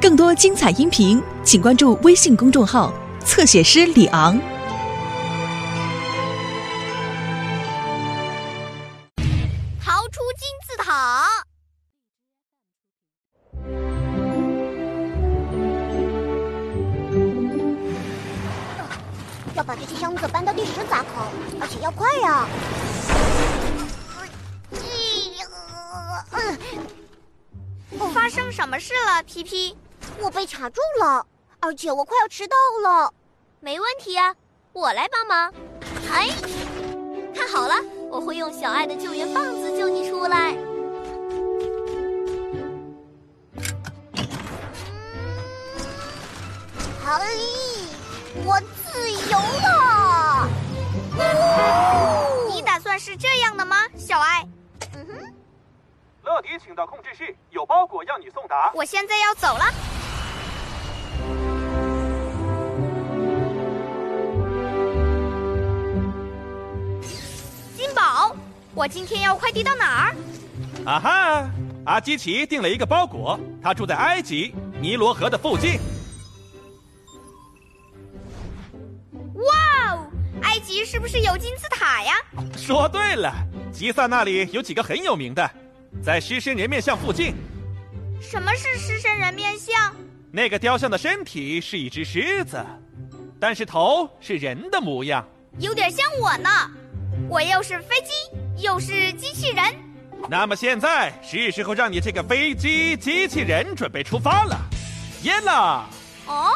[0.00, 2.92] 更多精彩音频，请关注微信公众号
[3.24, 4.38] “侧写师李昂”。
[9.82, 11.26] 逃出金字塔！
[19.54, 21.30] 要把这些箱子搬到第十闸口，
[21.60, 22.46] 而且要快呀！
[28.12, 29.76] 发生什么事了，皮皮？
[30.20, 31.26] 我被卡住了，
[31.60, 33.12] 而且我快要迟到了。
[33.60, 34.34] 没问题啊，
[34.72, 35.52] 我来帮忙。
[36.12, 36.28] 哎，
[37.34, 37.74] 看好了，
[38.10, 40.54] 我会用小爱的救援棒子救你出来。
[57.74, 58.70] 包裹要你送达。
[58.72, 59.64] 我现在要走了。
[67.76, 68.36] 金宝，
[68.76, 70.14] 我今天要快递到哪儿？
[70.86, 71.50] 啊哈，
[71.84, 75.80] 阿基奇订了一个包裹，他住在埃及尼罗河的附近。
[79.34, 80.06] 哇哦，
[80.42, 82.12] 埃及是不是有金字塔呀？
[82.56, 83.34] 说对了，
[83.72, 85.50] 吉萨那里有几个很有名的，
[86.00, 87.34] 在狮身人面像附近。
[88.20, 89.94] 什么是狮身人面像？
[90.30, 92.64] 那个雕像的身体是一只狮子，
[93.38, 95.26] 但是头是人的模样。
[95.58, 96.50] 有点像我呢，
[97.28, 99.64] 我又是飞机，又是机器人。
[100.28, 104.58] 那么现在是时候让你这个飞机机器人准备出发了。
[105.22, 105.86] 耶拉，
[106.26, 106.50] 哦，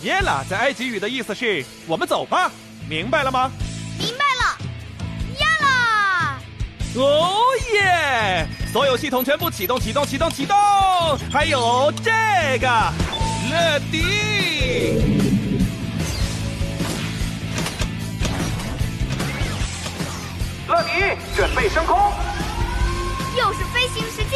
[0.00, 2.50] 耶拉在埃及语的意思是“我们走吧”，
[2.88, 3.50] 明白了吗？
[3.98, 4.58] 明白了，
[5.38, 6.40] 耶啦！
[6.96, 7.38] 哦
[7.74, 8.46] 耶！
[8.72, 10.56] 所有系统全部启动，启动，启动，启动！
[11.30, 12.10] 还有这
[12.58, 12.66] 个，
[13.50, 14.02] 乐迪。
[20.66, 20.90] 乐迪，
[21.36, 21.98] 准备升空。
[23.36, 24.31] 又是飞行时间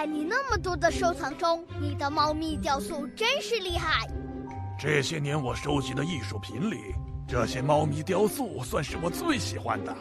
[0.00, 4.08] 在你那么多的收藏中，你的猫咪雕塑真是厉害。
[4.78, 6.94] 这些年我收集的艺术品里，
[7.28, 9.94] 这些猫咪雕塑算是我最喜欢的。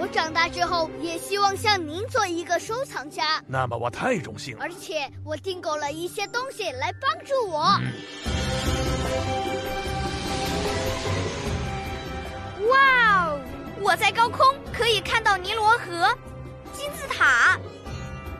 [0.00, 4.72] 我长大之后也希望像您做一个收藏家，那么我太荣幸了而。
[4.72, 7.60] 且我订购了一些东西来帮助我。
[12.68, 13.40] 哇哦！
[13.80, 16.12] 我在高空可以看到尼罗河、
[16.72, 17.56] 金字塔，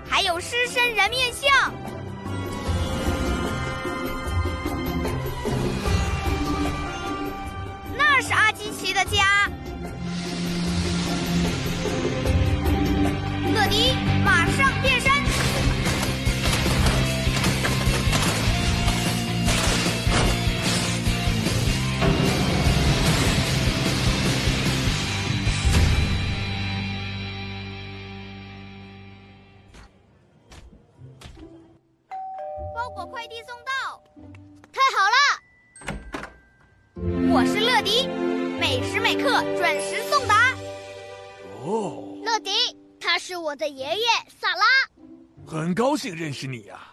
[0.08, 1.97] 还有狮身人面像。
[32.98, 34.02] 包裹快递送到，
[34.72, 36.32] 太好了！
[37.32, 38.08] 我是乐迪，
[38.58, 40.52] 每时每刻准时送达。
[41.62, 42.50] 哦，乐迪，
[43.00, 44.06] 他是我的爷爷
[44.40, 44.64] 萨拉。
[45.46, 46.88] 很高兴认识你呀、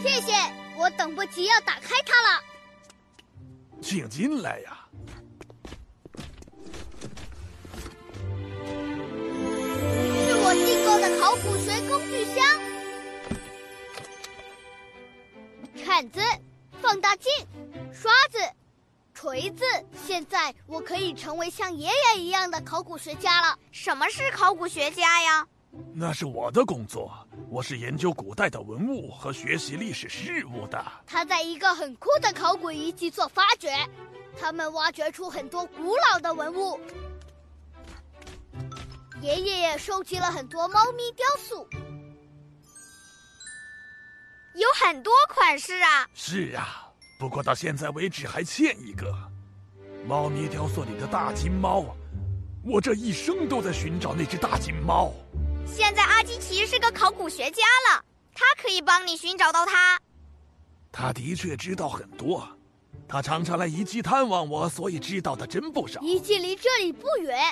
[0.00, 0.32] 谢谢，
[0.78, 2.40] 我等不及要打开它了。
[3.82, 4.78] 请进来呀。
[10.24, 12.46] 是我订购的考古学工具箱，
[15.94, 16.20] 铲子、
[16.82, 17.30] 放大镜、
[17.92, 18.38] 刷子、
[19.14, 19.64] 锤子。
[20.04, 23.56] 现在我可以成为像爷爷一样的考古学家了。
[23.70, 25.46] 什么是考古学家呀？
[25.94, 27.12] 那是我的工作，
[27.48, 30.84] 我是研究古代的文物和学习历史事物的。
[31.06, 33.70] 他在一个很酷的考古遗迹做发掘，
[34.36, 36.76] 他们挖掘出很多古老的文物。
[39.22, 41.64] 爷爷也收集了很多猫咪雕塑，
[44.54, 46.08] 有很多款式啊。
[46.14, 49.12] 是啊，不过到现在为止还欠一个。
[50.06, 51.96] 猫咪雕塑里的大金猫，
[52.62, 55.12] 我这一生都在寻找那只大金猫。
[55.66, 58.04] 现在阿基奇是个考古学家了，
[58.34, 59.98] 他可以帮你寻找到它。
[60.92, 62.46] 他的确知道很多，
[63.08, 66.00] 他常常来遗迹探望我，所以知道的真不少。
[66.02, 67.42] 遗迹离这里不远。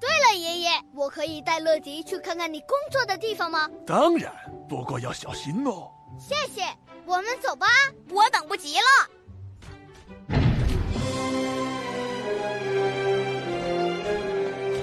[0.00, 3.68] 对了，爷爷，我可以带乐迪去看看你工作的地方吗？
[3.84, 4.32] 当然，
[4.68, 5.90] 不过要小心哦。
[6.18, 6.62] 谢谢，
[7.06, 7.66] 我们走吧。
[8.10, 8.82] 我等不及了。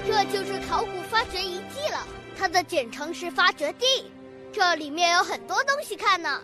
[0.07, 4.11] 这就是考古发掘遗迹了，它的简称是发掘地。
[4.53, 6.41] 这里面有很多东西看呢。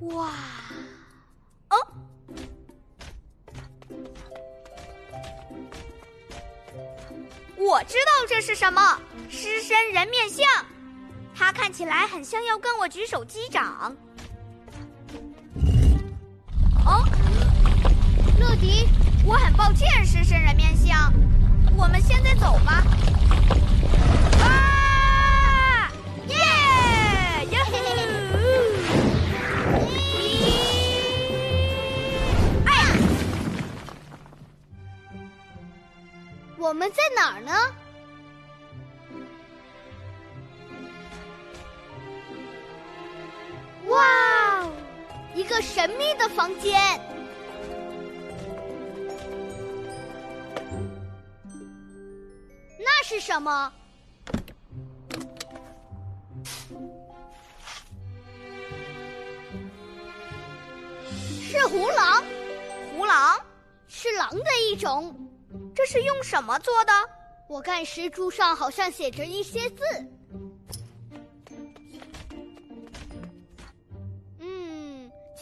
[0.00, 0.32] 哇，
[1.68, 1.76] 哦，
[7.56, 8.98] 我知道这是什么，
[9.28, 10.44] 狮身人面像，
[11.44, 13.92] 它看起来很像要跟我举手击掌。
[16.86, 17.04] 哦，
[18.38, 18.86] 乐迪，
[19.26, 21.12] 我很抱歉，狮身人面像，
[21.76, 22.84] 我们现在走吧。
[24.40, 25.90] 啊！
[26.28, 26.36] 耶！
[27.50, 27.72] 呀呼！
[32.66, 32.86] 哎呀！
[36.56, 37.52] 我们在哪儿呢？
[43.92, 44.68] 哇，
[45.34, 46.80] 一个神秘的房间。
[52.78, 53.72] 那是什么？
[61.42, 62.24] 是胡狼，
[62.96, 63.38] 胡狼，
[63.86, 65.14] 是狼的一种。
[65.74, 66.92] 这是用什么做的？
[67.46, 69.84] 我看石柱上好像写着一些字。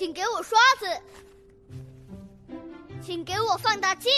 [0.01, 0.87] 请给我刷子，
[3.03, 4.11] 请给我放大镜。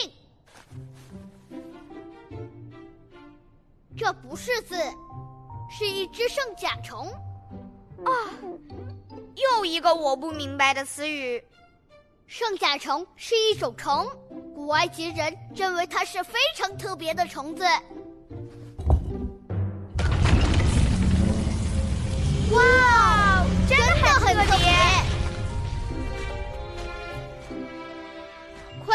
[3.98, 4.76] 这不是字，
[5.68, 7.08] 是一只圣甲虫。
[8.04, 8.30] 啊，
[9.34, 11.42] 又一个我不明白的词语。
[12.28, 14.08] 圣甲虫是一种虫，
[14.54, 17.64] 古埃及人认为它是非常特别的虫子。
[22.52, 24.91] 哇，真的很特别！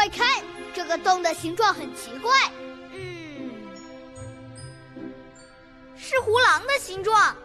[0.08, 0.42] 看，
[0.74, 2.32] 这个洞的形状很奇怪。
[2.92, 3.50] 嗯，
[5.96, 7.36] 是胡狼的形状。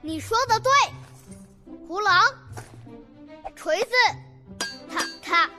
[0.00, 0.70] 你说的对，
[1.86, 2.24] 胡狼。
[3.56, 3.90] 锤子，
[4.88, 5.50] 踏踏。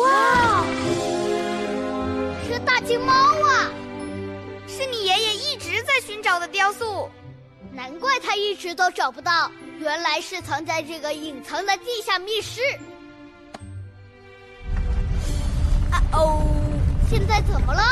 [0.00, 0.64] 哇，
[2.46, 3.70] 是大金猫啊！
[4.66, 7.10] 是你爷爷一直在寻找的雕塑，
[7.70, 9.52] 难怪他一直都找不到，
[9.82, 12.60] 原来是藏在这个隐藏的地下密室。
[15.90, 16.46] 啊哦，
[17.10, 17.82] 现在怎么了？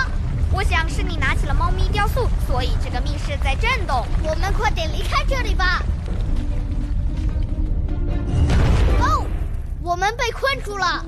[0.52, 4.06] 我想是你拿起了猫咪雕塑，所以这个密室在震动。
[4.22, 5.82] 我们快点离开这里吧。
[9.00, 9.26] 哦
[9.82, 11.04] 我们被困住了，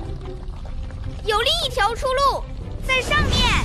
[1.23, 2.43] 有另一条出路，
[2.85, 3.62] 在上面。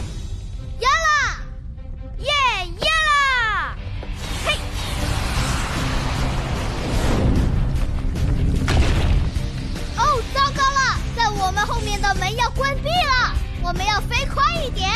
[12.59, 14.91] 关闭了，我们要飞快一点。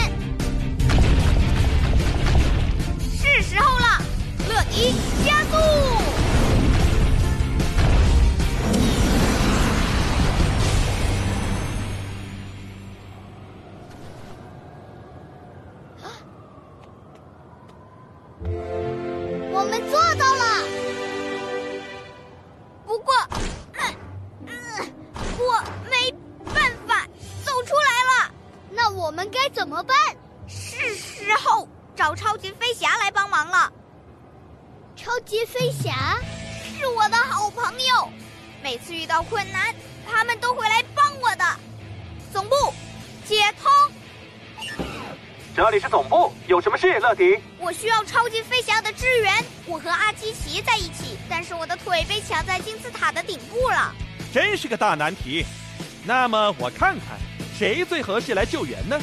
[3.16, 4.02] 是时候了，
[4.48, 4.92] 乐迪，
[5.24, 6.01] 加速！
[31.94, 33.72] 找超级飞侠来帮忙了。
[34.96, 36.18] 超级飞侠
[36.76, 38.08] 是我的好朋友，
[38.60, 39.72] 每次遇到困难，
[40.04, 41.44] 他们都会来帮我的。
[42.32, 42.56] 总部，
[43.24, 43.70] 接通。
[45.54, 47.38] 这里是总部，有什么事，乐迪？
[47.58, 49.44] 我需要超级飞侠的支援。
[49.66, 53.94] 我和阿基奇在一起，但是我的腿被卡在金字塔的顶部了。
[54.32, 55.44] 真是个大难题。
[56.04, 57.18] 那么我看看，
[57.56, 58.98] 谁最合适来救援呢？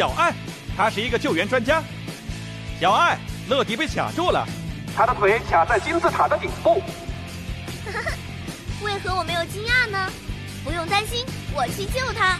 [0.00, 0.32] 小爱，
[0.74, 1.82] 他是一个救援专家。
[2.80, 3.18] 小爱，
[3.50, 4.48] 乐迪被卡住了，
[4.96, 6.82] 他的腿卡在金字塔的顶部。
[8.82, 10.10] 为何我没有惊讶呢？
[10.64, 12.38] 不用担心，我去救他。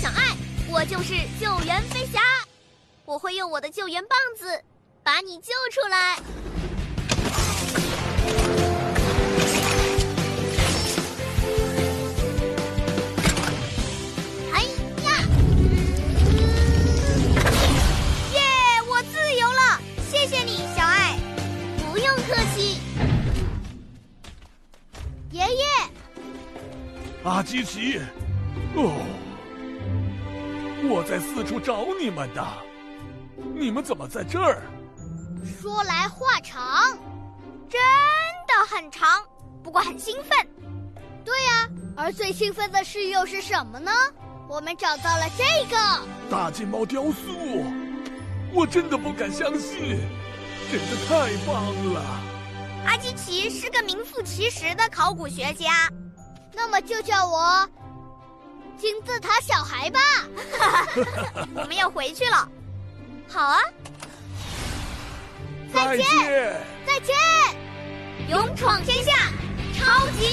[0.00, 0.34] 小爱，
[0.66, 2.20] 我就是救援飞侠，
[3.04, 4.64] 我会用我的救援棒子
[5.02, 6.16] 把你救出来。
[14.54, 14.62] 哎
[15.04, 15.22] 呀！
[18.32, 18.40] 耶，
[18.88, 19.78] 我自由了！
[20.10, 21.18] 谢谢你，小爱。
[21.84, 22.78] 不用客气，
[25.30, 25.64] 爷爷。
[27.22, 28.00] 阿基奇，
[28.74, 29.04] 哦，
[30.90, 32.44] 我在四处找你们的，
[33.54, 34.60] 你们怎么在这儿？
[35.62, 36.98] 说来话长，
[37.68, 37.80] 真
[38.48, 39.22] 的很长，
[39.62, 40.36] 不过很兴奋。
[41.24, 43.92] 对呀、而最兴奋的事又是什么呢？
[44.48, 45.76] 我们找到了这个，
[46.28, 47.64] 大金毛雕塑，
[48.52, 49.96] 我真的不敢相信，
[50.72, 52.02] 真的太棒了！
[52.84, 55.88] 阿基奇是个名副其实的考古学家。
[56.52, 57.64] 那么就叫我
[58.78, 60.00] 金字塔小孩吧。
[61.54, 62.48] 我们要回去了。
[63.28, 63.60] 好啊，
[65.72, 66.06] 再见。
[66.86, 67.14] 再见。
[68.28, 69.12] 勇闯天下，
[69.76, 70.26] 超级